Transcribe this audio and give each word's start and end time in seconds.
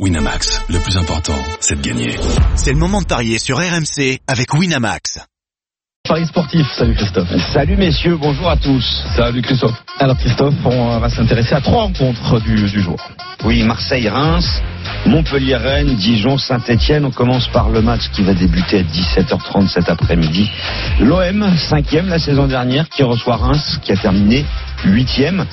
Winamax, 0.00 0.60
le 0.70 0.80
plus 0.80 0.96
important, 0.96 1.40
c'est 1.60 1.80
de 1.80 1.88
gagner. 1.88 2.16
C'est 2.56 2.72
le 2.72 2.78
moment 2.78 3.00
de 3.00 3.06
parier 3.06 3.38
sur 3.38 3.58
RMC 3.58 4.18
avec 4.26 4.52
Winamax. 4.52 5.20
Paris 6.02 6.26
sportif, 6.26 6.66
salut 6.76 6.96
Christophe. 6.96 7.28
Salut 7.52 7.76
messieurs, 7.76 8.16
bonjour 8.16 8.50
à 8.50 8.56
tous. 8.56 8.84
Salut 9.14 9.40
Christophe. 9.40 9.80
Alors 10.00 10.18
Christophe, 10.18 10.54
on 10.64 10.98
va 10.98 11.08
s'intéresser 11.08 11.54
à 11.54 11.60
trois 11.60 11.82
rencontres 11.82 12.40
du, 12.40 12.56
du 12.56 12.80
jour. 12.80 12.96
Oui, 13.44 13.62
Marseille-Reims, 13.62 14.60
Montpellier-Rennes, 15.06 15.94
Dijon, 15.94 16.38
Saint-Etienne. 16.38 17.04
On 17.04 17.12
commence 17.12 17.46
par 17.52 17.68
le 17.68 17.80
match 17.80 18.10
qui 18.10 18.22
va 18.22 18.34
débuter 18.34 18.80
à 18.80 18.82
17h30 18.82 19.68
cet 19.68 19.88
après-midi. 19.88 20.50
L'OM, 20.98 21.56
cinquième 21.56 22.08
la 22.08 22.18
saison 22.18 22.48
dernière, 22.48 22.88
qui 22.88 23.04
reçoit 23.04 23.36
Reims, 23.36 23.78
qui 23.80 23.92
a 23.92 23.96
terminé 23.96 24.44
huitième. 24.84 25.44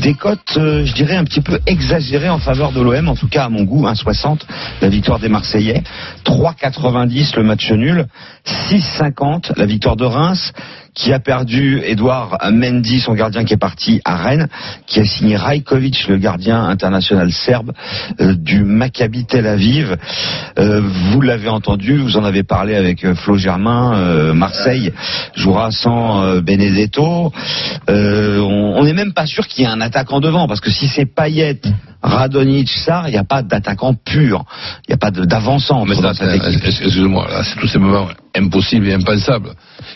Des 0.00 0.14
cotes, 0.14 0.56
euh, 0.56 0.84
je 0.84 0.94
dirais, 0.94 1.16
un 1.16 1.24
petit 1.24 1.40
peu 1.40 1.58
exagérées 1.66 2.28
en 2.28 2.38
faveur 2.38 2.72
de 2.72 2.80
l'OM, 2.80 3.08
en 3.08 3.16
tout 3.16 3.28
cas 3.28 3.44
à 3.44 3.48
mon 3.48 3.64
goût, 3.64 3.86
1,60 3.86 4.40
la 4.80 4.88
victoire 4.88 5.18
des 5.18 5.28
Marseillais, 5.28 5.82
3,90 6.24 7.36
le 7.36 7.42
match 7.42 7.70
nul, 7.70 8.06
6,50 8.46 9.52
la 9.56 9.66
victoire 9.66 9.96
de 9.96 10.04
Reims, 10.04 10.52
qui 10.98 11.12
a 11.12 11.20
perdu 11.20 11.80
Edouard 11.84 12.38
Mendy, 12.50 12.98
son 13.00 13.14
gardien 13.14 13.44
qui 13.44 13.54
est 13.54 13.58
parti 13.58 14.00
à 14.04 14.16
Rennes, 14.16 14.48
qui 14.86 14.98
a 14.98 15.04
signé 15.04 15.36
Rajkovic, 15.36 16.08
le 16.08 16.18
gardien 16.18 16.64
international 16.64 17.30
serbe 17.30 17.72
euh, 18.20 18.34
du 18.34 18.64
Maccabi 18.64 19.24
Tel 19.24 19.46
Aviv. 19.46 19.96
Euh, 20.58 20.82
vous 21.12 21.20
l'avez 21.20 21.48
entendu, 21.48 21.98
vous 21.98 22.16
en 22.16 22.24
avez 22.24 22.42
parlé 22.42 22.74
avec 22.74 23.04
euh, 23.04 23.14
Flo 23.14 23.36
Germain, 23.38 23.94
euh, 23.94 24.34
Marseille 24.34 24.92
jouera 25.36 25.70
sans 25.70 26.22
euh, 26.24 26.40
Benedetto. 26.40 27.32
Euh, 27.88 28.40
on 28.40 28.82
n'est 28.82 28.92
même 28.92 29.12
pas 29.12 29.26
sûr 29.26 29.46
qu'il 29.46 29.64
y 29.64 29.68
ait 29.68 29.70
un 29.70 29.80
attaquant 29.80 30.18
devant, 30.18 30.48
parce 30.48 30.60
que 30.60 30.70
si 30.70 30.88
c'est 30.88 31.06
Payet, 31.06 31.60
Radonic, 32.02 32.68
Sarr, 32.68 33.08
il 33.08 33.12
n'y 33.12 33.18
a 33.18 33.24
pas 33.24 33.42
d'attaquant 33.42 33.94
pur. 33.94 34.44
Il 34.86 34.90
n'y 34.90 34.94
a 34.94 34.98
pas 34.98 35.10
d'avancant 35.12 35.84
excusez-moi, 36.64 37.28
c'est 37.44 37.58
tous 37.60 37.68
ces 37.68 37.78
moments 37.78 38.08
impossibles 38.36 38.88
et 38.88 38.94
impensables. 38.94 39.50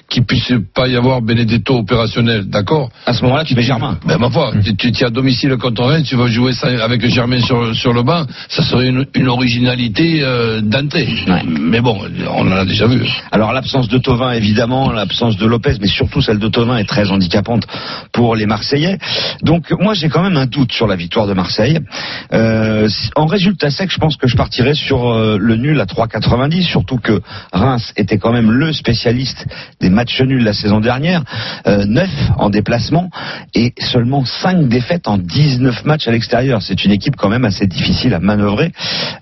Qu'il 0.09 0.25
puisse 0.25 0.53
pas 0.75 0.89
y 0.89 0.97
avoir 0.97 1.23
Benedetto 1.23 1.79
opérationnel, 1.79 2.45
d'accord 2.45 2.91
À 3.07 3.13
ce 3.13 3.23
moment-là, 3.25 3.45
tu 3.45 3.55
mets 3.55 3.63
Germain. 3.63 3.99
Ben 4.07 4.19
ma 4.19 4.31
foi, 4.31 4.53
tu, 4.63 4.77
tu, 4.77 4.89
es 4.89 5.05
à 5.05 5.11
domicile 5.11 5.57
contre 5.57 5.85
Rennes, 5.85 6.03
tu 6.03 6.17
vas 6.17 6.27
jouer 6.27 6.53
ça 6.53 6.69
avec 6.83 7.07
Germain 7.07 7.41
sur, 7.41 7.75
sur 7.75 7.93
le 7.93 8.03
banc, 8.03 8.27
ça 8.49 8.63
serait 8.63 8.89
une, 8.89 9.07
une 9.15 9.29
originalité 9.29 10.23
euh, 10.23 10.61
d'entrée. 10.61 11.09
Ouais. 11.27 11.43
Mais 11.47 11.81
bon, 11.81 12.01
on 12.29 12.47
en 12.47 12.53
a 12.53 12.65
déjà 12.65 12.87
vu. 12.87 13.07
Alors 13.31 13.53
l'absence 13.53 13.89
de 13.89 13.99
Tovin 13.99 14.33
évidemment, 14.33 14.93
l'absence 14.93 15.37
de 15.37 15.47
Lopez, 15.47 15.77
mais 15.81 15.87
surtout 15.87 16.21
celle 16.21 16.39
de 16.39 16.49
Tovin 16.49 16.77
est 16.77 16.89
très 16.89 17.11
handicapante 17.11 17.67
pour 18.13 18.37
les 18.37 18.47
Marseillais. 18.47 18.99
Donc 19.43 19.73
moi 19.81 19.95
j'ai 19.95 20.09
quand 20.09 20.23
même 20.23 20.37
un 20.37 20.47
doute 20.47 20.73
sur 20.73 20.87
la 20.87 20.97
victoire 20.97 21.27
de 21.27 21.33
Marseille. 21.33 21.79
Euh, 22.33 22.89
en 23.17 23.27
résultat 23.27 23.71
sec, 23.71 23.91
je 23.91 23.99
pense 23.99 24.17
que 24.17 24.27
je 24.27 24.37
partirais 24.37 24.75
sur 24.75 25.11
euh, 25.11 25.39
le 25.39 25.57
nul 25.57 25.81
à 25.81 25.87
3,90, 25.87 26.63
surtout 26.63 26.99
que 26.99 27.21
Reims 27.53 27.93
était 27.97 28.19
quand 28.19 28.33
même 28.33 28.51
le 28.51 28.73
spécialiste 28.73 29.47
des 29.81 29.91
matchs 29.91 30.02
nuls 30.21 30.43
la 30.43 30.53
saison 30.53 30.81
dernière, 30.81 31.23
euh, 31.67 31.85
9 31.85 32.09
en 32.39 32.51
déplacement 32.51 33.11
et 33.55 33.75
seulement 33.79 34.25
5 34.25 34.69
défaites 34.69 35.09
en 35.09 35.19
19 35.19 35.85
matchs 35.85 36.09
à 36.09 36.13
l'extérieur. 36.13 36.63
C'est 36.63 36.85
une 36.85 36.93
équipe 36.93 37.17
quand 37.17 37.29
même 37.29 37.45
assez 37.45 37.67
difficile 37.67 38.15
à 38.15 38.21
manœuvrer. 38.21 38.73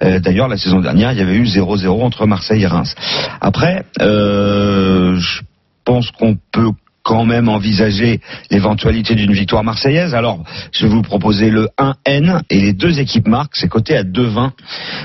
Euh, 0.02 0.18
D'ailleurs 0.20 0.48
la 0.48 0.56
saison 0.56 0.80
dernière, 0.80 1.12
il 1.12 1.18
y 1.18 1.22
avait 1.22 1.36
eu 1.36 1.44
0-0 1.44 2.02
entre 2.02 2.26
Marseille 2.26 2.62
et 2.62 2.66
Reims. 2.66 2.94
Après, 3.40 3.84
euh, 4.00 5.16
je 5.16 5.42
pense 5.84 6.10
qu'on 6.10 6.36
peut 6.52 6.70
quand 7.10 7.24
même 7.24 7.48
envisager 7.48 8.20
l'éventualité 8.52 9.16
d'une 9.16 9.32
victoire 9.32 9.64
marseillaise. 9.64 10.14
Alors, 10.14 10.44
je 10.70 10.86
vais 10.86 10.92
vous 10.92 11.02
proposer 11.02 11.50
le 11.50 11.68
1N 11.76 12.42
et 12.48 12.60
les 12.60 12.72
deux 12.72 13.00
équipes 13.00 13.26
marquent, 13.26 13.56
c'est 13.56 13.66
coté 13.66 13.96
à 13.96 14.04
2,20. 14.04 14.52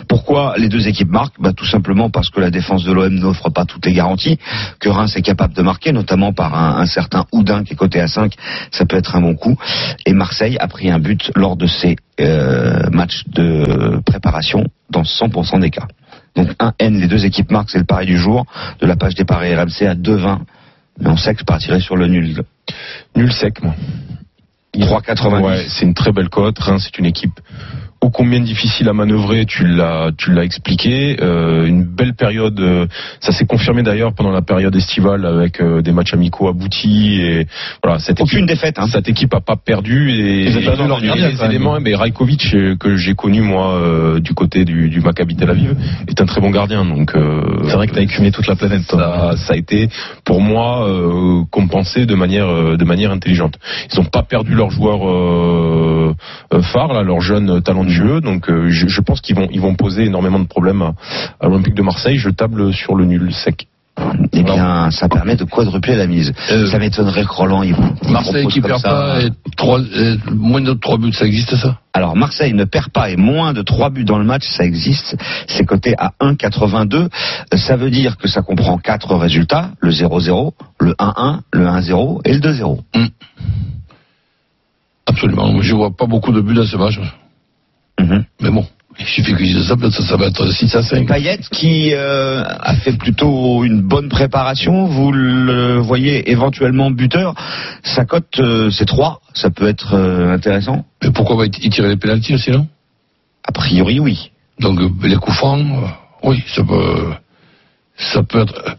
Pourquoi 0.08 0.54
les 0.60 0.70
deux 0.70 0.88
équipes 0.88 1.10
marquent 1.10 1.42
bah, 1.42 1.52
Tout 1.52 1.66
simplement 1.66 2.12
parce 2.12 2.30
que 2.30 2.40
la 2.40 2.52
défense 2.52 2.84
de 2.84 2.94
l'OM 2.94 3.12
n'offre 3.12 3.50
pas 3.50 3.66
toutes 3.66 3.88
les 3.88 3.94
garanties, 3.94 4.38
que 4.80 4.88
Reims 4.88 5.18
est 5.18 5.24
capable 5.24 5.56
de 5.56 5.64
marquer, 5.64 5.94
notamment 5.94 6.32
par 6.32 6.54
un, 6.54 6.86
certain 6.86 7.26
Houdin 7.32 7.64
qui 7.64 7.74
est 7.74 7.76
coté 7.76 8.00
à 8.00 8.08
5, 8.08 8.34
ça 8.70 8.86
peut 8.86 8.98
être 8.98 9.16
un 9.16 9.22
bon 9.22 9.34
coup. 9.34 9.58
Et 10.06 10.14
Marseille 10.14 10.58
a 10.60 10.68
pris 10.68 10.92
un 10.92 11.00
but 11.00 11.32
lors 11.36 11.58
de 11.58 11.66
ses 11.66 11.96
euh, 12.22 12.88
matchs 12.92 13.24
de 13.30 14.00
préparation 14.06 14.66
dans 14.92 15.02
100% 15.02 15.60
des 15.60 15.72
cas. 15.72 15.88
Donc 16.36 16.52
1N, 16.60 17.00
les 17.00 17.08
deux 17.08 17.26
équipes 17.26 17.50
marquent, 17.50 17.72
c'est 17.72 17.80
le 17.80 17.86
pari 17.86 18.06
du 18.06 18.18
jour, 18.20 18.46
de 18.80 18.86
la 18.86 18.96
page 18.96 19.16
des 19.16 19.26
paris 19.26 19.56
RMC 19.56 19.88
à 19.88 19.96
2,20. 19.96 20.42
Mais 21.00 21.10
on 21.10 21.18
sait 21.18 21.34
que 21.34 21.42
je 21.42 21.46
partirais 21.46 21.80
sur 21.80 21.96
le 21.96 22.08
nul. 22.08 22.44
Nul 23.16 23.32
sec, 23.34 23.62
moi. 23.62 23.76
3,90. 24.76 25.42
Ouais, 25.42 25.66
c'est 25.70 25.86
une 25.86 25.94
très 25.94 26.12
belle 26.12 26.30
cote. 26.30 26.60
Reims, 26.60 26.84
c'est 26.86 26.98
une 27.00 27.06
équipe 27.06 27.40
ô 28.06 28.10
combien 28.10 28.40
difficile 28.40 28.88
à 28.90 28.94
manœuvrer. 28.94 29.46
Tu 29.46 29.66
l'as, 29.66 30.12
tu 30.18 30.32
l'as 30.32 30.44
expliqué. 30.44 31.18
Euh, 31.22 31.66
une 31.66 31.84
belle 31.84 32.14
période. 32.14 32.60
euh, 32.60 32.86
ça 33.20 33.32
s'est 33.32 33.46
confirmé 33.46 33.82
d'ailleurs 33.84 34.14
pendant 34.14 34.32
la 34.32 34.42
période 34.42 34.76
estivale 34.76 35.26
avec 35.26 35.60
euh, 35.62 35.82
des 35.82 35.92
matchs 35.92 36.14
amicaux 36.14 36.48
aboutis 36.48 37.22
et 37.22 37.48
voilà. 37.84 38.00
Cette 38.00 38.22
Aucune 38.22 38.40
équipe, 38.40 38.50
défaite. 38.50 38.78
Hein. 38.80 38.88
cette 38.92 39.10
équipe 39.10 39.34
a 39.34 39.42
pas 39.42 39.56
perdu 39.56 40.12
et, 40.12 40.46
Ils 40.46 40.58
et- 40.58 40.62
perdu 40.62 40.88
leur 40.88 41.00
les 41.00 41.44
éléments. 41.44 41.80
Mais 41.82 41.96
Rajkovic 41.96 42.56
que 42.80 42.96
j'ai 42.96 43.16
connu 43.16 43.42
moi 43.42 44.20
du 44.20 44.34
côté 44.34 44.66
du, 44.66 44.90
du 44.90 45.00
Maccabi 45.02 45.36
Tel 45.36 45.50
Aviv 45.50 45.76
est 46.08 46.22
un 46.22 46.26
très 46.26 46.42
bon 46.42 46.52
gardien. 46.52 46.86
Donc 46.86 47.12
C'est 47.14 47.76
vrai 47.76 47.88
que 47.88 47.94
t'as 47.94 48.02
écumé 48.02 48.32
toute 48.32 48.48
la 48.48 48.56
planète, 48.56 48.86
toi. 48.88 49.34
ça, 49.36 49.38
ça 49.48 49.54
a 49.54 49.58
été 49.58 49.90
pour 50.24 50.42
moi 50.42 50.88
compensé 51.52 52.06
de 52.06 52.16
manière 52.16 52.78
de 52.78 52.86
manière 52.86 53.12
intelligente. 53.12 53.58
Ils 53.92 54.00
n'ont 54.00 54.06
pas 54.06 54.24
perdu 54.24 54.54
leur 54.54 54.70
joueur 54.70 55.00
euh, 56.54 56.58
euh, 56.58 56.62
phare, 56.62 56.94
là, 56.94 57.04
leur 57.04 57.22
jeune 57.22 57.62
talentueux. 57.62 58.22
Donc 58.22 58.50
euh, 58.50 58.70
je, 58.70 58.88
je 58.88 59.02
pense 59.02 59.22
qu'ils 59.22 59.36
vont 59.36 59.48
ils 59.52 59.62
vont 59.62 59.76
poser 59.76 60.06
énormément 60.06 60.40
de 60.40 60.48
problèmes 60.48 60.82
à, 60.82 60.94
à 61.40 61.48
l'Olympique 61.48 61.76
de 61.76 61.82
Marseille. 61.82 62.18
Je 62.18 62.30
table 62.30 62.74
sur 62.74 62.96
le 62.96 63.06
nul 63.06 63.34
sec. 63.34 63.68
Eh 64.34 64.44
bien, 64.44 64.92
ça 64.92 65.08
permet 65.08 65.38
de 65.38 65.46
quadrupler 65.46 65.96
la 65.96 66.06
mise. 66.06 66.34
Euh, 66.52 66.68
ça 66.68 66.80
m'étonnerait 66.80 67.24
que 67.24 67.32
Roland 67.32 67.64
il, 67.64 67.74
il 68.04 68.12
Marseille 68.12 68.46
qui 68.48 68.60
perd 68.60 68.80
ça. 68.82 68.90
pas 68.90 69.22
et 69.22 69.30
trois, 69.56 69.80
et 69.80 70.18
moins 70.34 70.60
de 70.60 70.74
trois 70.74 70.98
buts, 70.98 71.14
ça 71.14 71.26
existe 71.26 71.56
ça? 71.56 71.78
Alors 71.94 72.14
Marseille 72.18 72.54
ne 72.54 72.66
perd 72.66 72.90
pas 72.90 73.10
et 73.10 73.16
moins 73.16 73.54
de 73.54 73.62
3 73.62 73.90
buts 73.92 74.04
dans 74.04 74.18
le 74.18 74.26
match, 74.26 74.44
ça 74.46 74.66
existe. 74.66 75.16
C'est 75.48 75.64
coté 75.64 75.96
à 75.98 76.12
1,82. 76.20 76.94
Euh, 76.96 77.08
Ça 77.58 77.78
veut 77.78 77.90
dire 77.90 78.18
que 78.18 78.28
ça 78.28 78.42
comprend 78.42 78.78
quatre 78.78 79.16
résultats 79.16 79.70
le 79.80 79.92
0-0, 79.92 80.52
le 80.82 80.92
1-1, 81.00 81.40
le 81.54 81.66
1-0 81.66 82.20
et 82.26 82.34
le 82.34 82.40
2-0. 82.42 82.80
Absolument. 85.16 85.62
Je 85.62 85.74
vois 85.74 85.96
pas 85.96 86.08
beaucoup 86.08 86.34
de 86.34 86.42
buts 86.42 86.54
dans 86.54 86.66
ce 86.66 86.76
match. 86.76 87.00
Mhm. 88.00 88.26
Mais 88.42 88.52
bon, 88.52 88.66
il 89.00 89.06
suffit 89.06 89.34
qu'ils 89.34 89.64
ça, 89.64 89.78
peut-être 89.78 89.94
ça, 89.94 90.04
ça 90.04 90.18
va 90.18 90.28
être 90.28 90.46
6 90.46 90.76
à 90.76 90.84
5. 90.84 91.08
Payet 91.08 91.40
qui 91.52 91.94
euh, 91.94 92.44
a 92.44 92.76
fait 92.76 92.98
plutôt 92.98 93.64
une 93.64 93.82
bonne 93.82 94.10
préparation, 94.10 94.86
vous 94.86 95.14
le 95.14 95.78
voyez 95.78 96.30
éventuellement 96.30 96.92
buteur. 96.92 97.34
Sa 97.84 98.04
cote 98.04 98.40
euh, 98.40 98.70
c'est 98.72 98.86
3, 98.86 99.22
ça 99.34 99.50
peut 99.50 99.68
être 99.70 99.94
euh, 99.94 100.34
intéressant. 100.34 100.86
Mais 101.02 101.12
pourquoi 101.12 101.38
va-t-il 101.38 101.70
tirer 101.70 101.88
les 101.88 101.98
pénalties 101.98 102.38
sinon 102.38 102.68
A 103.48 103.54
priori 103.54 104.00
oui. 104.02 104.32
Donc 104.60 104.80
les 105.02 105.16
coups 105.16 105.38
francs, 105.38 105.66
oui, 106.24 106.44
ça 106.54 106.64
peut, 106.64 107.14
ça 107.98 108.24
peut 108.24 108.42
être. 108.42 108.78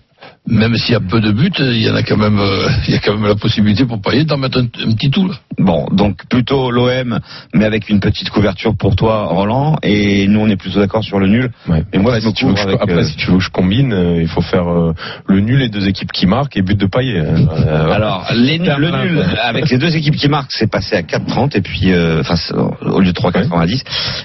Même 0.48 0.76
s'il 0.76 0.92
y 0.92 0.96
a 0.96 1.00
peu 1.00 1.20
de 1.20 1.32
buts, 1.32 1.50
il 1.58 1.82
y 1.82 1.90
en 1.90 1.94
a 1.96 2.02
quand 2.04 2.16
même, 2.16 2.38
euh, 2.38 2.68
il 2.86 2.94
y 2.94 2.96
a 2.96 3.00
quand 3.00 3.14
même 3.14 3.26
la 3.26 3.34
possibilité 3.34 3.84
pour 3.84 4.00
Payet 4.00 4.24
d'en 4.24 4.36
mettre 4.38 4.58
un, 4.58 4.64
un 4.64 4.92
petit 4.92 5.10
tout 5.10 5.26
là. 5.26 5.34
Bon, 5.58 5.86
donc 5.90 6.24
plutôt 6.28 6.70
l'OM, 6.70 7.18
mais 7.54 7.64
avec 7.64 7.88
une 7.88 7.98
petite 7.98 8.30
couverture 8.30 8.76
pour 8.76 8.94
toi, 8.94 9.24
Roland. 9.26 9.76
Et 9.82 10.28
nous, 10.28 10.40
on 10.40 10.48
est 10.48 10.56
plutôt 10.56 10.78
d'accord 10.78 11.02
sur 11.02 11.18
le 11.18 11.26
nul. 11.28 11.50
Ouais. 11.68 11.82
Et 11.92 11.98
moi, 11.98 12.12
après, 12.14 12.20
si 12.28 12.32
tu 12.34 12.44
veux 12.46 12.52
que 12.54 12.60
je, 12.60 12.68
après, 12.68 12.92
euh, 12.92 13.04
si 13.04 13.16
tu 13.16 13.30
veux 13.30 13.38
que 13.38 13.42
je 13.44 13.50
combine, 13.50 13.92
euh, 13.92 14.20
il 14.22 14.28
faut 14.28 14.40
faire 14.42 14.68
euh, 14.70 14.92
le 15.26 15.40
nul 15.40 15.62
et 15.62 15.68
deux 15.68 15.88
équipes 15.88 16.12
qui 16.12 16.26
marquent 16.26 16.56
et 16.56 16.62
but 16.62 16.78
de 16.78 16.86
Payet. 16.86 17.24
Euh, 17.66 17.90
Alors, 17.90 18.26
les- 18.34 18.58
le 18.58 18.90
nul 18.90 19.24
avec 19.42 19.68
les 19.70 19.78
deux 19.78 19.96
équipes 19.96 20.14
qui 20.16 20.28
marquent, 20.28 20.52
c'est 20.52 20.70
passé 20.70 20.94
à 20.94 21.02
4,30 21.02 21.56
et 21.56 21.60
puis, 21.62 21.90
euh, 21.92 22.20
enfin, 22.20 22.34
au 22.82 23.00
lieu 23.00 23.12
de 23.12 23.18
3,90. 23.18 23.82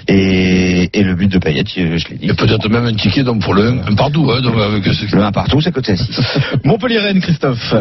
Et, 0.08 0.90
et 0.92 1.02
le 1.02 1.14
but 1.14 1.28
de 1.32 1.38
Payet, 1.38 1.64
je, 1.66 1.96
je 1.96 2.08
l'ai 2.08 2.16
dit. 2.18 2.26
Et 2.28 2.34
peut-être 2.34 2.68
même 2.68 2.84
un 2.84 2.94
ticket 2.94 3.24
donc 3.24 3.42
pour 3.42 3.54
le 3.54 3.68
1, 3.68 3.86
un 3.90 3.94
partout. 3.94 4.30
Hein, 4.30 4.40
donc 4.42 4.54
avec 4.58 4.84
ce- 4.84 5.16
Le 5.16 5.22
1 5.22 5.32
partout, 5.32 5.60
c'est 5.60 5.72
côté 5.72 5.96
6. 5.96 6.11
Montpellier-Rennes, 6.64 7.20
Christophe. 7.20 7.74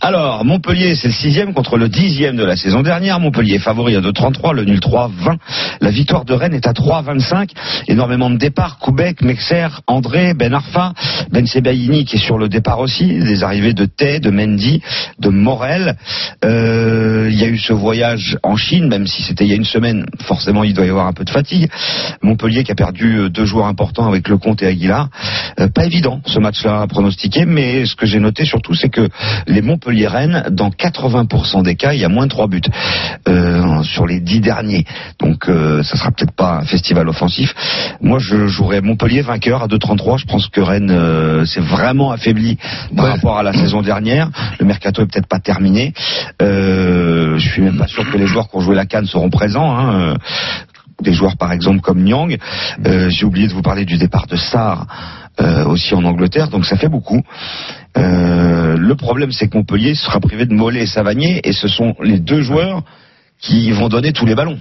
Alors, 0.00 0.44
Montpellier, 0.44 0.94
c'est 0.94 1.08
le 1.08 1.14
sixième 1.14 1.54
contre 1.54 1.76
le 1.76 1.88
dixième 1.88 2.36
de 2.36 2.44
la 2.44 2.56
saison 2.56 2.82
dernière. 2.82 3.20
Montpellier 3.20 3.58
favori 3.58 3.96
à 3.96 4.00
2,33, 4.00 4.54
le 4.54 4.64
nul 4.64 4.78
3,20. 4.78 5.36
La 5.80 5.90
victoire 5.90 6.24
de 6.24 6.34
Rennes 6.34 6.54
est 6.54 6.66
à 6.66 6.72
3,25. 6.72 7.50
Énormément 7.88 8.30
de 8.30 8.36
départs. 8.36 8.78
Koubek, 8.78 9.22
Mexer, 9.22 9.68
André, 9.86 10.34
Ben 10.34 10.52
Arfa, 10.52 10.92
Ben 11.30 11.46
Sebaini 11.46 12.04
qui 12.04 12.16
est 12.16 12.24
sur 12.24 12.38
le 12.38 12.48
départ 12.48 12.80
aussi. 12.80 13.06
Des 13.06 13.42
arrivées 13.42 13.74
de 13.74 13.84
Tay, 13.84 14.20
de 14.20 14.30
Mendy, 14.30 14.82
de 15.18 15.28
Morel. 15.28 15.96
Euh, 16.44 17.28
il 17.30 17.38
y 17.38 17.44
a 17.44 17.48
eu 17.48 17.58
ce 17.58 17.72
voyage 17.72 18.36
en 18.42 18.56
Chine, 18.56 18.88
même 18.88 19.06
si 19.06 19.22
c'était 19.22 19.44
il 19.44 19.50
y 19.50 19.54
a 19.54 19.56
une 19.56 19.64
semaine. 19.64 20.06
Forcément, 20.22 20.64
il 20.64 20.74
doit 20.74 20.86
y 20.86 20.90
avoir 20.90 21.06
un 21.06 21.12
peu 21.12 21.24
de 21.24 21.30
fatigue. 21.30 21.68
Montpellier 22.22 22.64
qui 22.64 22.72
a 22.72 22.74
perdu 22.74 23.30
deux 23.30 23.44
joueurs 23.44 23.66
importants 23.66 24.06
avec 24.06 24.28
Lecomte 24.28 24.62
et 24.62 24.66
Aguilar. 24.66 25.08
Euh, 25.60 25.68
pas 25.68 25.84
évident 25.84 26.20
ce 26.26 26.38
match-là 26.38 26.82
à 26.82 26.86
pronostiquer, 26.86 27.44
mais 27.44 27.73
mais 27.74 27.86
ce 27.86 27.96
que 27.96 28.06
j'ai 28.06 28.20
noté 28.20 28.44
surtout, 28.44 28.74
c'est 28.74 28.88
que 28.88 29.08
les 29.46 29.62
Montpellier-Rennes, 29.62 30.44
dans 30.50 30.70
80% 30.70 31.62
des 31.62 31.74
cas, 31.76 31.92
il 31.92 32.00
y 32.00 32.04
a 32.04 32.08
moins 32.08 32.24
de 32.26 32.30
3 32.30 32.46
buts 32.46 32.60
euh, 33.28 33.82
sur 33.82 34.06
les 34.06 34.20
10 34.20 34.40
derniers. 34.40 34.84
Donc 35.18 35.48
euh, 35.48 35.82
ça 35.82 35.96
sera 35.96 36.10
peut-être 36.12 36.34
pas 36.34 36.58
un 36.58 36.64
festival 36.64 37.08
offensif. 37.08 37.54
Moi, 38.00 38.18
je 38.20 38.46
jouerais 38.46 38.80
Montpellier 38.80 39.22
vainqueur 39.22 39.62
à 39.62 39.66
2,33. 39.66 40.18
Je 40.18 40.26
pense 40.26 40.48
que 40.48 40.60
Rennes 40.60 40.90
euh, 40.90 41.44
s'est 41.44 41.60
vraiment 41.60 42.10
affaibli 42.12 42.58
par 42.96 43.04
Ouais. 43.06 43.10
rapport 43.12 43.38
à 43.38 43.42
la 43.42 43.52
saison 43.52 43.82
dernière. 43.82 44.30
Le 44.58 44.66
mercato 44.66 45.02
est 45.02 45.06
peut-être 45.06 45.26
pas 45.28 45.40
terminé. 45.40 45.92
Euh, 46.42 47.36
je 47.38 47.48
suis 47.48 47.62
même 47.62 47.76
pas 47.76 47.86
sûr 47.86 48.08
que 48.10 48.16
les 48.16 48.26
joueurs 48.26 48.48
qui 48.48 48.56
ont 48.56 48.60
joué 48.60 48.74
la 48.76 48.86
canne 48.86 49.06
seront 49.06 49.30
présents. 49.30 49.76
Hein. 49.76 50.14
Des 51.02 51.12
joueurs 51.12 51.36
par 51.36 51.52
exemple 51.52 51.80
comme 51.80 52.02
Nyang. 52.04 52.38
Euh, 52.86 53.10
J'ai 53.10 53.26
oublié 53.26 53.48
de 53.48 53.52
vous 53.52 53.62
parler 53.62 53.84
du 53.84 53.96
départ 53.98 54.26
de 54.28 54.36
Sarr 54.36 54.86
euh, 55.40 55.64
aussi 55.66 55.94
en 55.94 56.04
Angleterre, 56.04 56.48
donc 56.48 56.64
ça 56.64 56.76
fait 56.76 56.88
beaucoup. 56.88 57.20
Euh, 57.96 58.76
le 58.76 58.94
problème, 58.94 59.32
c'est 59.32 59.48
que 59.48 59.56
Montpellier 59.56 59.94
sera 59.94 60.20
privé 60.20 60.46
de 60.46 60.52
Mollet 60.54 60.82
et 60.82 60.86
Savanier, 60.86 61.40
et 61.44 61.52
ce 61.52 61.68
sont 61.68 61.94
les 62.02 62.18
deux 62.18 62.42
joueurs 62.42 62.82
qui 63.40 63.70
vont 63.72 63.88
donner 63.88 64.12
tous 64.12 64.26
les 64.26 64.34
ballons 64.34 64.58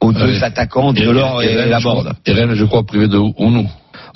aux 0.00 0.12
deux 0.12 0.42
attaquants, 0.42 0.92
Delors 0.92 1.42
et, 1.42 1.52
je 1.64 1.68
Laborde. 1.68 2.04
crois- 2.06 2.16
et 2.26 2.32
Rennes, 2.32 2.54
je 2.54 2.64
crois, 2.64 2.84
privé 2.84 3.06
de 3.08 3.16
Ounou. 3.18 3.68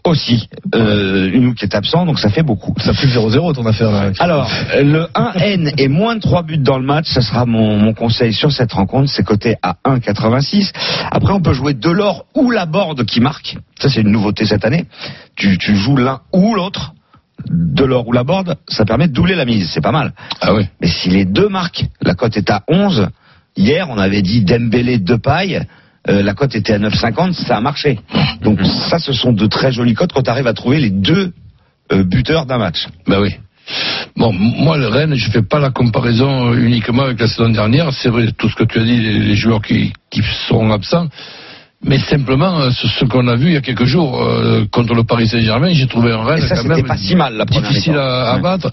Aussi, 0.08 0.49
euh, 0.75 1.31
Unou 1.32 1.55
qui 1.55 1.64
est 1.64 1.75
absent, 1.75 2.06
donc 2.06 2.19
ça 2.19 2.31
fait 2.31 2.43
beaucoup. 2.43 2.75
Ça 2.78 2.93
fait 2.93 3.06
0-0 3.06 3.55
ton 3.55 3.66
affaire 3.66 3.90
là. 3.90 4.10
Alors, 4.19 4.50
le 4.75 5.06
1N 5.14 5.75
et 5.76 5.88
moins 5.88 6.16
de 6.16 6.20
3 6.20 6.43
buts 6.43 6.58
dans 6.58 6.78
le 6.78 6.84
match, 6.84 7.06
ça 7.08 7.20
sera 7.20 7.46
mon, 7.46 7.76
mon 7.76 7.93
conseil 7.93 8.32
sur 8.32 8.50
cette 8.50 8.72
rencontre. 8.72 9.10
C'est 9.10 9.25
coté 9.25 9.56
à 9.62 9.76
1,86. 9.84 10.72
Après, 11.10 11.32
on 11.32 11.40
peut 11.40 11.52
jouer 11.52 11.75
Delors 11.75 12.25
ou 12.34 12.50
Laborde 12.50 13.05
qui 13.05 13.20
marque. 13.20 13.56
Ça, 13.78 13.88
c'est 13.88 14.00
une 14.00 14.10
nouveauté 14.10 14.46
cette 14.46 14.64
année. 14.64 14.87
Tu, 15.37 15.58
tu 15.58 15.76
joues 15.76 15.96
l'un 15.96 16.20
ou 16.32 16.55
l'autre. 16.55 16.94
Delors 17.50 18.08
ou 18.08 18.12
Laborde, 18.12 18.56
ça 18.69 18.84
permet 18.84 19.08
de 19.08 19.12
doubler 19.12 19.34
la 19.34 19.44
mise. 19.44 19.70
C'est 19.70 19.81
pas 19.81 19.93
mal. 19.93 20.12
Ah 20.40 20.55
oui. 20.55 20.66
Mais 20.81 20.88
si 20.88 21.08
les 21.08 21.25
deux 21.25 21.49
marquent, 21.49 21.84
la 22.02 22.14
cote 22.14 22.37
est 22.37 22.50
à 22.50 22.62
11. 22.69 23.08
Hier, 23.56 23.88
on 23.90 23.99
avait 23.99 24.22
dit 24.22 24.43
Dembélé 24.43 24.99
de 24.99 25.16
paille. 25.16 25.62
Euh, 26.08 26.22
la 26.22 26.34
cote 26.34 26.55
était 26.55 26.75
à 26.75 26.78
9,50, 26.78 27.32
ça 27.34 27.56
a 27.56 27.60
marché. 27.60 27.99
Donc 28.43 28.60
ça, 28.88 28.99
ce 28.99 29.12
sont 29.12 29.32
de 29.32 29.46
très 29.46 29.72
jolies 29.72 29.94
cotes 29.94 30.12
quand 30.12 30.22
tu 30.22 30.31
arrives 30.31 30.46
à 30.46 30.55
trouver 30.55 30.78
les 30.81 30.90
deux 30.90 31.32
euh, 31.93 32.02
buteurs 32.05 32.46
d'un 32.46 32.58
match. 32.58 32.87
Ben 33.06 33.20
oui. 33.20 33.34
Bon, 34.16 34.32
moi, 34.32 34.78
le 34.78 34.88
Rennes, 34.88 35.14
je 35.14 35.31
fais 35.31 35.43
pas 35.43 35.58
la 35.58 35.70
comparaison 35.70 36.52
euh, 36.52 36.56
uniquement 36.58 37.02
avec 37.02 37.20
la 37.20 37.26
saison 37.28 37.50
dernière. 37.50 37.93
C'est 37.93 38.08
vrai, 38.08 38.28
tout 38.37 38.49
ce 38.49 38.55
que 38.56 38.64
tu 38.64 38.78
as 38.78 38.84
dit, 38.84 38.96
les, 39.00 39.19
les 39.19 39.34
joueurs 39.34 39.60
qui, 39.60 39.93
qui 40.10 40.22
seront 40.49 40.72
absents. 40.72 41.08
Mais 41.84 41.99
simplement, 41.99 42.70
ce, 42.72 42.88
ce 42.88 43.05
qu'on 43.05 43.28
a 43.28 43.37
vu 43.37 43.49
il 43.49 43.52
y 43.52 43.56
a 43.56 43.60
quelques 43.60 43.84
jours 43.84 44.20
euh, 44.20 44.64
contre 44.72 44.94
le 44.94 45.05
Paris 45.05 45.28
Saint-Germain, 45.28 45.72
j'ai 45.75 45.87
trouvé 45.87 46.10
un 46.12 46.25
Rennes 46.25 46.40
ça, 46.40 46.56
quand 46.56 46.64
même 46.69 46.84
pas 46.87 46.96
si 46.96 47.14
mal, 47.14 47.34
la 47.37 47.46
première 47.46 47.69
difficile 47.69 47.96
à, 47.96 48.32
à 48.32 48.37
Ouais. 48.37 48.43
battre. 48.43 48.72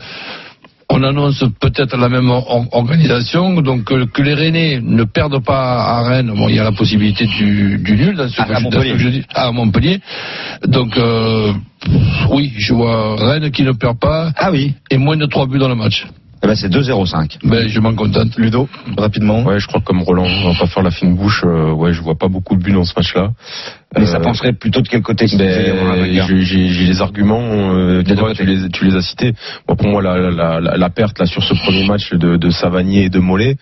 On 0.88 1.02
annonce 1.04 1.44
peut-être 1.60 1.98
la 1.98 2.10
même 2.10 2.30
or- 2.30 2.68
organisation, 2.72 3.60
donc 3.62 3.92
euh, 3.92 4.06
que 4.06 4.22
les 4.22 4.36
Rennais 4.36 4.80
ne 4.82 5.04
perdent 5.04 5.44
pas 5.44 5.82
à 5.82 6.04
Rennes. 6.04 6.32
Bon, 6.36 6.48
il 6.48 6.56
y 6.56 6.60
a 6.60 6.64
la 6.64 6.72
possibilité 6.72 7.26
du, 7.26 7.80
du 7.80 7.96
nul 7.96 8.16
dans 8.16 8.30
ce, 8.30 8.40
À- 8.40 8.46
que 8.46 8.52
à 8.54 8.60
je- 8.60 8.64
dans 8.66 8.70
ce 8.70 8.76
Montpellier. 8.76 8.94
que 8.94 9.00
je 9.00 9.10
dis. 9.10 9.24
À 9.34 9.52
Montpellier. 9.52 10.00
Donc, 10.68 10.96
euh, 10.98 11.52
oui, 12.30 12.54
je 12.58 12.74
vois 12.74 13.16
Rennes 13.16 13.50
qui 13.52 13.64
ne 13.64 13.72
perd 13.72 14.00
pas 14.00 14.32
Ah 14.38 14.52
oui, 14.52 14.76
et 14.92 14.98
moins 14.98 15.18
de 15.18 15.26
3 15.26 15.48
buts 15.48 15.58
dans 15.60 15.70
le 15.70 15.76
match. 15.76 16.06
eh 16.44 16.48
ben, 16.48 16.56
c'est 16.56 16.70
2,05. 16.70 17.40
Ben, 17.44 17.68
je 17.68 17.80
m'en 17.80 17.96
contente. 17.96 18.38
Ludo, 18.38 18.70
rapidement. 18.96 19.42
Ouais, 19.44 19.60
je 19.60 19.66
crois 19.68 19.80
que 19.82 19.86
comme 19.86 20.04
Roland, 20.04 20.28
on 20.28 20.52
va 20.52 20.60
pas 20.60 20.68
faire 20.68 20.84
la 20.84 20.92
fine 20.92 21.16
bouche. 21.16 21.42
euh, 21.46 21.72
ouais, 21.72 21.94
je 21.94 22.02
vois 22.02 22.16
pas 22.16 22.28
beaucoup 22.28 22.56
de 22.56 22.62
buts 22.64 22.74
dans 22.74 22.86
ce 22.86 22.94
match-là. 22.96 23.32
Mais 23.98 24.06
ça 24.06 24.18
Euh, 24.18 24.22
penserait 24.22 24.54
plutôt 24.54 24.82
de 24.82 24.88
quel 24.88 25.02
côté 25.02 25.28
si 25.28 25.38
Ben, 25.38 25.48
j'ai 26.42 26.86
les 26.86 27.02
arguments, 27.02 27.42
euh, 27.74 28.04
tu, 28.04 28.14
vois, 28.16 28.34
tu, 28.34 28.46
les, 28.46 28.70
tu 28.70 28.86
les 28.86 28.96
as 28.96 29.02
cités. 29.02 29.34
Moi, 29.68 29.76
pour 29.78 29.88
moi, 29.88 30.02
la, 30.02 30.18
la, 30.32 30.60
la, 30.60 30.78
la 30.78 30.90
perte 30.90 31.18
là 31.20 31.26
sur 31.26 31.44
ce 31.44 31.54
premier 31.54 31.86
match 31.88 32.12
de, 32.14 32.38
de 32.38 32.50
Savanier 32.50 33.06
et 33.06 33.10
de 33.10 33.20
Mollet, 33.20 33.56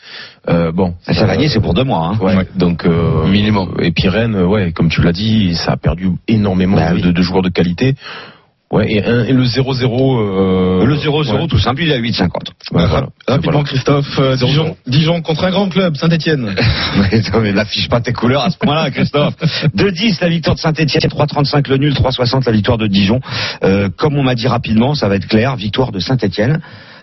euh, 0.50 0.72
bon. 0.72 0.96
Va 1.08 1.28
gagner, 1.28 1.50
c'est 1.50 1.60
pour 1.62 1.74
deux 1.74 1.84
mois. 1.84 2.12
Hein. 2.14 2.18
Ouais, 2.24 2.48
donc 2.56 2.86
euh, 2.86 3.26
Minimum. 3.28 3.76
Et 3.82 3.92
puis 3.92 4.08
Rennes, 4.10 4.36
ouais, 4.36 4.72
comme 4.72 4.90
tu 4.90 5.02
l'as 5.02 5.12
dit, 5.14 5.56
ça 5.56 5.74
a 5.74 5.78
perdu 5.78 6.10
énormément 6.28 6.78
Bah 6.78 6.90
de, 6.92 6.96
oui. 6.96 7.02
de- 7.02 7.12
de 7.12 7.22
joueurs 7.22 7.42
de 7.44 7.50
qualité. 7.50 7.96
Ouais, 8.74 8.92
et, 8.92 9.06
un- 9.06 9.24
et 9.26 9.32
le 9.34 9.44
0-0. 9.44 10.18
Euh, 10.20 10.86
Le 10.86 10.96
0-0 10.96 11.42
ouais. 11.42 11.48
tout 11.48 11.60
simple, 11.60 11.84
il 11.84 11.92
est 11.92 11.96
à 11.96 12.00
8,50. 12.00 12.28
Ouais, 12.72 12.86
voilà. 12.88 13.08
Rapidement, 13.28 13.52
Voilà. 13.60 13.68
Christophe, 13.68 14.20
euh, 14.20 14.36
Dijon. 14.36 14.76
Dijon 14.88 15.22
contre 15.22 15.44
un 15.46 15.52
grand 15.52 15.70
club, 15.70 15.96
Saint-Etienne. 15.96 16.56
Mais 17.42 17.54
n'affiche 17.54 17.88
pas 17.88 18.02
tes 18.02 18.14
couleurs 18.14 18.44
à 18.44 18.50
ce 18.50 18.58
point-là, 18.58 18.90
Christophe. 18.96 19.36
2-10 19.76 20.18
la 20.22 20.30
victoire 20.30 20.56
de 20.56 20.60
Saint-Etienne, 20.60 21.02
3,35 21.10 21.70
le 21.70 21.78
nul, 21.78 21.94
3,60 21.94 22.46
la 22.46 22.52
victoire 22.52 22.78
de 22.78 22.88
Dijon. 22.88 23.20
Euh, 23.64 23.90
comme 23.96 24.16
on 24.18 24.24
m'a 24.24 24.36
dit 24.36 24.48
rapidement, 24.48 24.96
ça 24.96 25.08
va 25.08 25.16
être 25.18 25.28
clair, 25.28 25.56
victoire 25.56 25.92
de 25.92 26.00
Saint-Etienne. 26.00 26.60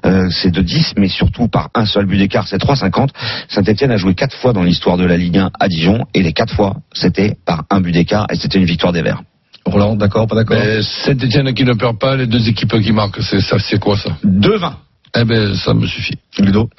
Euh, 0.07 0.29
c'est 0.31 0.51
de 0.51 0.63
10, 0.63 0.95
mais 0.97 1.09
surtout 1.09 1.47
par 1.49 1.69
un 1.75 1.85
seul 1.85 2.07
but 2.07 2.17
d'écart, 2.17 2.49
c'est 2.49 2.57
3,50. 2.59 3.11
Saint-Etienne 3.49 3.91
a 3.91 3.97
joué 3.99 4.15
quatre 4.15 4.35
fois 4.37 4.53
dans 4.55 4.63
l'histoire 4.63 4.97
de 4.97 5.05
la 5.05 5.17
Ligue 5.19 5.37
1 5.39 5.51
à 5.61 5.69
Dijon, 5.69 6.07
et 6.15 6.23
les 6.23 6.33
quatre 6.33 6.55
fois, 6.55 6.77
c'était 6.95 7.37
par 7.47 7.65
un 7.71 7.81
but 7.83 7.93
d'écart, 7.93 8.27
et 8.33 8.37
c'était 8.37 8.59
une 8.59 8.65
victoire 8.65 8.93
des 8.95 9.03
Verts. 9.03 9.21
Roland, 9.67 9.95
d'accord, 9.97 10.27
pas 10.27 10.37
d'accord 10.37 10.57
Saint-Etienne 10.83 11.53
qui 11.55 11.65
ne 11.65 11.75
perd 11.75 11.99
pas, 11.99 12.17
les 12.17 12.27
deux 12.27 12.49
équipes 12.49 12.81
qui 12.81 12.93
marquent, 12.93 13.23
c'est 13.23 13.41
ça, 13.41 13.59
c'est 13.59 13.79
quoi 13.79 13.97
ça 13.97 14.17
2,20. 14.25 14.73
Eh 15.17 15.25
ben, 15.25 15.55
ça 15.57 15.75
me 15.75 15.87
suffit. 15.87 16.15
Ludo 16.39 16.71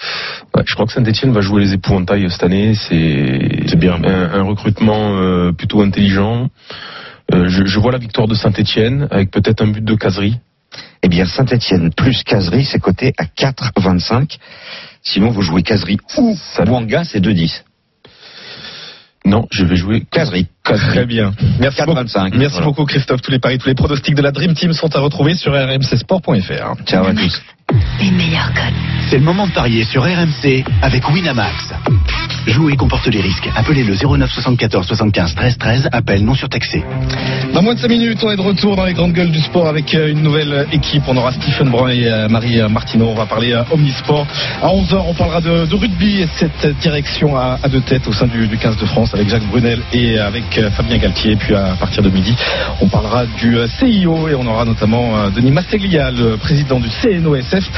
Ouais, 0.56 0.64
je 0.66 0.74
crois 0.74 0.86
que 0.86 0.94
Saint-Etienne 0.94 1.34
va 1.34 1.42
jouer 1.42 1.64
les 1.64 1.74
épouvantails 1.74 2.30
cette 2.32 2.44
année. 2.44 2.74
C'est 2.76 3.66
C'est 3.68 3.76
bien. 3.78 3.96
un, 4.04 4.40
un 4.40 4.44
recrutement 4.44 5.18
euh, 5.18 5.52
plutôt 5.52 5.82
intelligent. 5.82 6.48
Euh, 7.34 7.50
je, 7.50 7.66
je 7.66 7.80
vois 7.80 7.92
la 7.92 7.98
victoire 7.98 8.28
de 8.28 8.34
Saint-Etienne 8.36 9.08
avec 9.12 9.32
peut-être 9.32 9.62
un 9.62 9.68
but 9.68 9.84
de 9.84 9.96
caserie. 9.96 10.38
Eh 11.04 11.10
bien, 11.10 11.26
Saint-Etienne 11.26 11.92
plus 11.94 12.24
Caserie, 12.24 12.64
c'est 12.64 12.80
coté 12.80 13.14
à 13.18 13.26
4,25. 13.26 14.38
Sinon, 15.04 15.32
vous 15.32 15.42
jouez 15.42 15.64
Caserie 15.64 15.98
ou 16.18 16.38
Bouanga, 16.66 17.04
c'est 17.04 17.20
2,10. 17.20 17.64
Non, 19.32 19.48
je 19.50 19.64
vais 19.64 19.78
jouer 19.78 20.04
Caserie. 20.12 20.48
Très 20.66 21.06
bien. 21.06 21.32
Merci 21.60 21.82
beaucoup. 21.86 22.02
4,25. 22.02 22.36
Merci 22.36 22.52
Voilà. 22.52 22.66
beaucoup 22.66 22.84
Christophe. 22.86 23.22
Tous 23.22 23.32
les 23.32 23.40
paris, 23.40 23.58
tous 23.58 23.70
les 23.70 23.76
pronostics 23.76 24.14
de 24.14 24.22
la 24.22 24.32
Dream 24.32 24.54
Team 24.54 24.74
sont 24.74 24.94
à 24.94 25.00
retrouver 25.00 25.36
sur 25.36 25.54
rmcsport.fr. 25.54 26.84
Ciao 26.86 27.06
à 27.06 27.14
tous. 27.14 27.42
Les 28.02 28.12
meilleurs 28.12 28.52
codes. 28.54 28.74
C'est 29.10 29.18
le 29.18 29.24
moment 29.24 29.48
de 29.48 29.54
parier 29.54 29.86
sur 29.86 30.04
RMC 30.04 30.66
avec 30.82 31.08
Winamax. 31.10 31.74
Jouer 32.48 32.76
comporte 32.76 33.06
les 33.08 33.22
risques. 33.22 33.50
Appelez 33.56 33.84
le 33.84 33.96
09 33.96 34.32
74 34.32 34.88
75 34.88 35.36
13 35.36 35.58
13. 35.58 35.90
Appel 35.92 36.26
non 36.26 36.34
surtaxé. 36.34 36.84
Dans 37.54 37.62
moins 37.62 37.76
de 37.76 37.80
5 37.80 37.88
minutes, 37.88 38.20
on 38.24 38.32
est 38.32 38.36
de 38.36 38.42
retour 38.42 38.76
dans 38.76 38.86
les 38.86 38.94
grandes 38.94 39.14
gueules 39.14 39.32
du 39.32 39.40
sport 39.40 39.68
avec 39.68 39.94
euh, 39.94 40.10
une 40.10 40.22
nouvelle 40.22 40.66
équipe. 40.72 41.04
On 41.08 41.18
aura 41.18 41.32
Stephen 41.34 41.70
Brun 41.70 41.90
et 41.90 42.08
euh, 42.08 42.28
Marie 42.30 42.60
euh, 42.60 42.68
Martineau. 42.68 43.10
On 43.10 43.14
va 43.14 43.26
parler 43.26 43.56
Omnisport. 43.72 44.26
À 44.62 44.68
11h, 44.68 45.04
on 45.08 45.14
parlera 45.14 45.42
de, 45.42 45.76
rugby 45.76 46.22
et 46.22 46.28
cette 46.38 46.80
direction 46.80 47.38
à, 47.38 47.58
deux 47.70 47.82
têtes 47.82 48.08
au 48.08 48.14
sein 48.14 48.28
du, 48.28 48.48
du 48.48 48.58
15 48.58 48.78
de 48.78 48.86
France 48.86 49.14
avec 49.14 49.30
Jacques 49.30 49.48
Brunel 49.48 49.80
et 49.94 50.18
avec 50.18 50.60
Fabien 50.76 50.98
Galtier. 50.98 51.34
Et 51.34 51.36
puis 51.36 51.54
à 51.54 51.76
partir 51.80 52.02
de 52.02 52.10
midi, 52.10 52.36
on 52.82 52.88
parlera 52.88 53.26
du 53.26 53.58
CIO 53.80 54.28
et 54.30 54.36
on 54.36 54.46
aura 54.48 54.66
notamment 54.66 55.30
Denis 55.30 55.52
Masteglia, 55.52 56.12
le 56.12 56.38
président 56.38 56.80
du 56.80 56.90
CNOSF. 56.90 57.70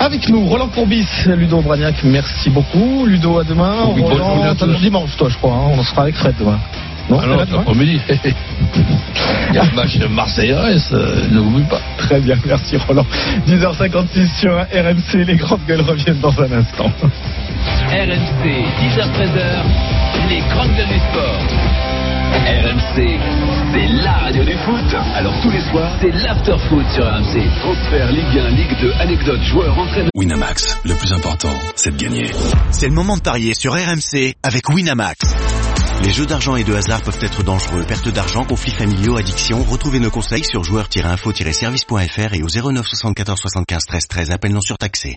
Avec 0.00 0.28
nous, 0.28 0.46
Roland 0.46 0.68
Courbis, 0.68 1.06
Ludo 1.26 1.60
Bragnac, 1.60 1.96
merci 2.04 2.50
beaucoup. 2.50 3.04
Ludo, 3.06 3.38
à 3.38 3.44
demain. 3.44 3.74
Oui, 3.94 4.02
Roland, 4.02 4.54
le 4.60 4.76
dimanche, 4.76 5.16
toi, 5.16 5.28
je 5.28 5.36
crois. 5.36 5.52
hein. 5.54 5.72
On 5.76 5.82
sera 5.82 6.02
avec 6.02 6.14
Fred 6.14 6.34
demain. 6.38 6.58
Non, 7.10 7.18
Alors, 7.20 7.44
demain 7.46 7.58
l'après-midi. 7.58 8.00
Il 9.50 9.54
y 9.54 9.58
a 9.58 9.64
le 9.64 9.74
match 9.74 9.96
de 9.98 10.06
Marseille-Reims, 10.06 10.90
euh, 10.92 11.26
ne 11.30 11.36
l'oublie 11.38 11.64
pas. 11.64 11.80
Très 11.96 12.20
bien, 12.20 12.36
merci 12.46 12.76
Roland. 12.76 13.06
10h56 13.48 14.38
sur 14.38 14.52
RMC, 14.52 15.24
les 15.26 15.36
grandes 15.36 15.64
gueules 15.66 15.80
reviennent 15.80 16.20
dans 16.20 16.38
un 16.40 16.52
instant. 16.52 16.90
RMC, 17.90 18.44
10h-13h, 18.44 20.28
les 20.28 20.40
grandes 20.54 20.74
gueules 20.76 20.86
du 20.86 20.98
sport. 20.98 21.38
RMC, 22.46 23.18
c'est 23.72 23.88
la 24.02 24.12
radio 24.12 24.44
du 24.44 24.56
foot. 24.58 24.94
Alors 25.14 25.34
tous 25.42 25.50
les 25.50 25.60
soirs, 25.70 25.96
c'est 26.00 26.10
l'after-foot 26.10 26.86
sur 26.94 27.04
RMC. 27.04 27.60
Transfert, 27.60 28.12
Ligue 28.12 28.38
1, 28.38 28.48
Ligue 28.50 28.80
2, 28.80 28.92
anecdotes, 28.92 29.42
joueurs, 29.42 29.78
entraîneurs. 29.78 30.10
Winamax, 30.14 30.78
le 30.84 30.94
plus 30.94 31.12
important, 31.12 31.52
c'est 31.76 31.96
de 31.96 32.02
gagner. 32.02 32.30
C'est 32.70 32.88
le 32.88 32.94
moment 32.94 33.16
de 33.16 33.22
parier 33.22 33.54
sur 33.54 33.72
RMC 33.72 34.34
avec 34.42 34.68
Winamax. 34.68 35.18
Les 36.04 36.10
jeux 36.10 36.26
d'argent 36.26 36.54
et 36.54 36.64
de 36.64 36.74
hasard 36.74 37.02
peuvent 37.02 37.18
être 37.20 37.42
dangereux. 37.42 37.84
Perte 37.86 38.08
d'argent, 38.08 38.44
conflits 38.44 38.70
familiaux, 38.70 39.16
addiction. 39.16 39.64
Retrouvez 39.64 39.98
nos 39.98 40.10
conseils 40.10 40.44
sur 40.44 40.62
joueurs-info-service.fr 40.62 42.34
et 42.34 42.42
au 42.42 42.48
09 42.48 42.86
74 42.86 43.40
75 43.40 43.86
13 43.86 44.06
13. 44.06 44.30
Appel 44.30 44.52
non 44.52 44.60
surtaxé. 44.60 45.16